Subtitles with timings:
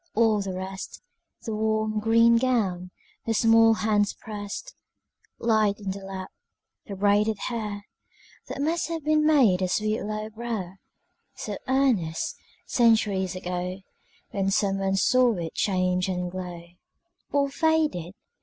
[0.15, 0.99] All the rest
[1.43, 2.89] The warm green gown,
[3.27, 4.73] the small hands pressed
[5.37, 6.31] Light in the lap,
[6.87, 7.85] the braided hair
[8.47, 10.77] That must have made the sweet low brow
[11.35, 12.35] So earnest,
[12.65, 13.81] centuries ago,
[14.31, 16.63] When some one saw it change and glow
[17.31, 18.15] All faded!